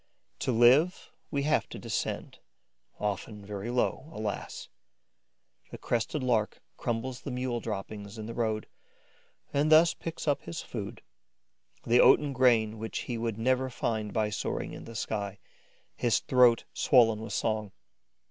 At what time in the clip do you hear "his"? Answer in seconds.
10.41-10.63, 15.95-16.17